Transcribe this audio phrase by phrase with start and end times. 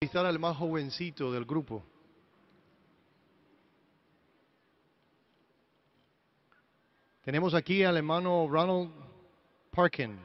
[0.00, 1.84] entrevistar al más jovencito del grupo.
[7.24, 8.90] Tenemos aquí al hermano Ronald
[9.72, 10.16] Parkin.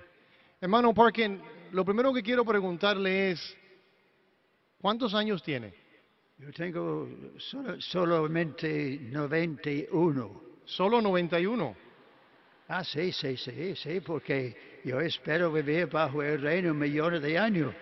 [0.61, 1.41] Hermano Parkin,
[1.71, 3.57] lo primero que quiero preguntarle es,
[4.79, 5.73] ¿cuántos años tiene?
[6.37, 10.41] Yo tengo solo- solamente 91.
[10.65, 11.75] Solo 91.
[12.67, 17.73] Ah, sí, sí, sí, sí, porque yo espero vivir bajo el reino millones de años.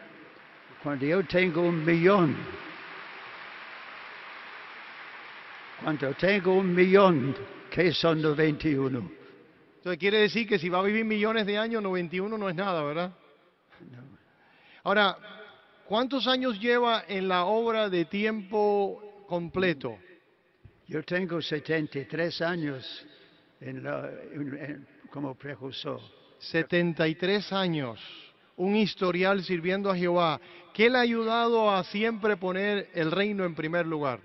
[0.83, 2.35] Cuando yo tengo un millón,
[5.83, 7.35] cuando tengo un millón,
[7.69, 9.11] que son 91?
[9.77, 12.83] Entonces quiere decir que si va a vivir millones de años, 91 no es nada,
[12.83, 13.11] ¿verdad?
[14.83, 15.17] Ahora,
[15.85, 19.97] ¿cuántos años lleva en la obra de tiempo completo?
[20.87, 23.05] Yo tengo 73 años
[23.59, 25.99] en la- en- en- como precursor.
[26.39, 27.99] 73 años,
[28.61, 30.39] un historial sirviendo a Jehová.
[30.73, 34.19] ¿Qué le ha ayudado a siempre poner el reino en primer lugar?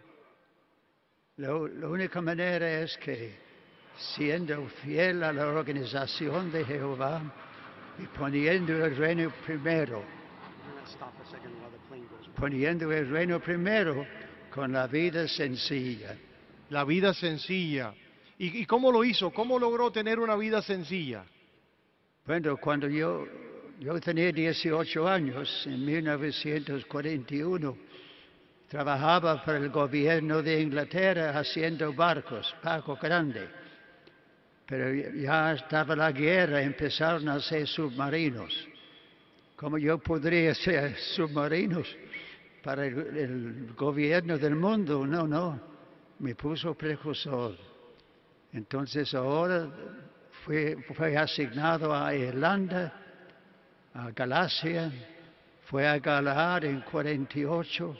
[1.39, 3.35] Lo- la única manera es que
[4.15, 7.23] siendo fiel a la organización de Jehová
[7.99, 10.03] y poniendo el reino primero,
[12.39, 14.07] poniendo el reino primero
[14.55, 16.15] con la vida sencilla.
[16.69, 17.95] La vida sencilla.
[18.39, 19.31] ¿Y, y cómo lo hizo?
[19.31, 21.25] ¿Cómo logró tener una vida sencilla?
[22.27, 23.25] Bueno, cuando yo,
[23.81, 27.77] yo tenía 18 años, en 1941,
[28.69, 33.49] trabajaba para el gobierno de Inglaterra haciendo barcos, barcos grandes.
[34.67, 38.67] Pero ya estaba la guerra, empezaron a hacer submarinos.
[39.57, 41.87] ¿Cómo yo podría hacer submarinos
[42.63, 45.07] para el, gobierno del mundo?
[45.07, 45.61] No, no,
[46.19, 47.57] me puso precursor.
[48.53, 49.69] Entonces ahora
[50.45, 53.06] fue asignado a Irlanda,
[53.97, 54.93] a Galacia,
[55.65, 57.97] fue a Galaad en 48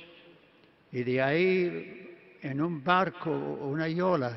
[0.93, 4.37] y de ahí en un barco, una yola,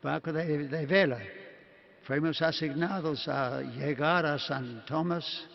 [0.00, 1.18] barco de, vela,
[2.02, 5.48] fuimos asignados a llegar a San Tomás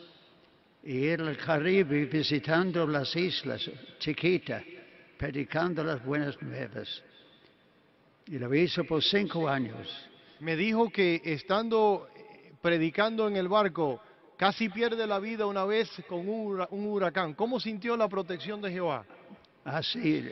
[0.84, 3.70] y ir al Caribe visitando las islas
[4.00, 4.64] chiquitas,
[5.18, 7.02] predicando las buenas nuevas.
[8.28, 9.88] Y lo hizo por cinco años.
[10.42, 14.02] Me dijo que estando eh, predicando en el barco,
[14.38, 17.34] casi pierde la vida una vez con un hura- un huracán.
[17.34, 19.06] ¿Cómo sintió la protección de Jehová?
[19.64, 20.28] Así,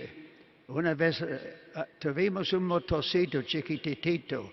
[0.68, 4.52] una vez eh, ah, tuvimos un motorcito chiquitito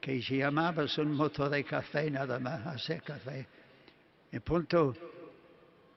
[0.00, 3.46] que llamaba un motor de café nada más, hacer café.
[4.32, 4.94] En punto,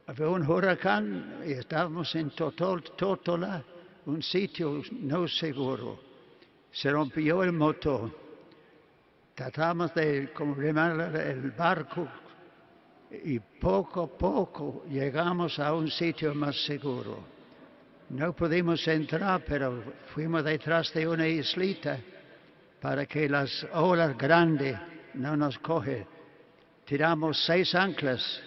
[0.07, 3.63] había un huracán y estábamos en Totol, Totola,
[4.06, 6.00] un sitio no seguro.
[6.72, 8.12] Se rompió el motor.
[9.34, 12.07] Tratamos de como el barco
[13.24, 17.36] y poco a poco llegamos a un sitio más seguro.
[18.09, 19.84] No pudimos entrar, pero
[20.14, 22.00] fuimos detrás de una islita
[22.80, 24.78] para que las olas grandes
[25.16, 26.06] no nos cogen.
[26.86, 28.42] Tiramos seis anclas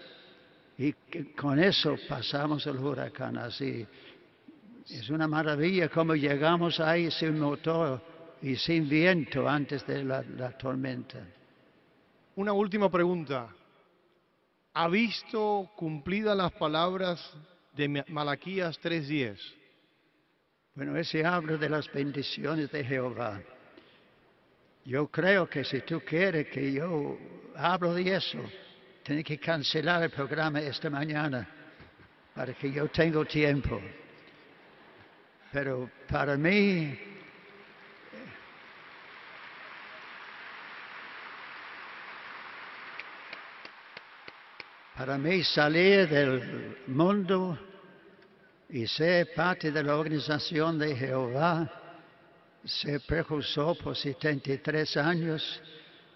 [0.77, 0.93] y
[1.37, 3.85] con eso pasamos el huracán así.
[4.89, 8.01] Es una maravilla cómo llegamos ahí sin motor
[8.41, 11.19] y sin viento antes de la tormenta.
[12.37, 13.49] Una última pregunta.
[14.81, 17.19] ¿Ha visto cumplidas las palabras
[17.75, 19.37] de Ma- Malaquías 3.10?
[20.73, 23.41] Bueno, ese habla de las bendiciones de Jehová.
[24.85, 27.19] Yo creo que si tú quieres que yo
[27.57, 28.39] hablo de eso,
[29.03, 31.49] tienes que cancelar el programa esta mañana
[32.33, 33.81] para que yo tenga tiempo.
[35.53, 36.97] Pero para mí,
[44.99, 47.57] para mí salir del mundo
[48.69, 51.71] y ser parte de la organización de Jehová,
[52.65, 55.63] ser precursor por 73 años,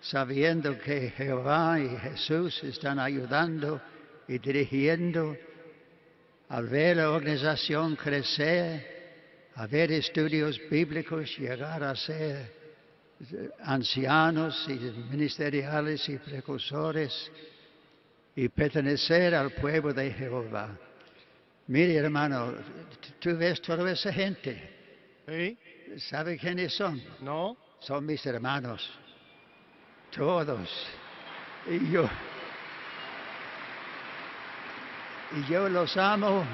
[0.01, 3.81] sabiendo que Jehová y Jesús están ayudando
[4.27, 5.37] y dirigiendo,
[6.49, 12.53] al ver la organización crecer, a ver estudios bíblicos llegar a ser
[13.61, 14.73] ancianos y
[15.09, 17.31] ministeriales y precursores
[18.35, 20.71] y pertenecer al pueblo de Jehová.
[21.67, 22.55] Mire, hermano,
[23.21, 24.71] tú ves toda esa gente.
[25.29, 25.57] ¿Sí?
[25.99, 27.03] ¿Sabe quiénes son?
[27.21, 27.57] ¿No?
[27.81, 28.91] Son mis hermanos.
[30.15, 30.69] Todos.
[31.69, 32.09] Y yo.
[35.37, 36.45] Y yo los amo.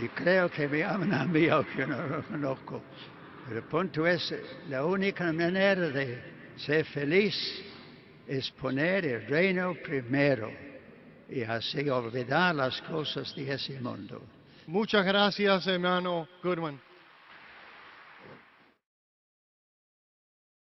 [0.00, 2.82] Y creo que me aman a mí, aunque no lo conozco.
[3.46, 4.34] Pero el punto es,
[4.68, 6.22] la única manera de
[6.56, 7.34] ser feliz
[8.26, 10.50] es poner el reino primero
[11.28, 14.22] y así olvidar las cosas de ese mundo.
[14.66, 16.80] Muchas gracias, hermano Goodwin.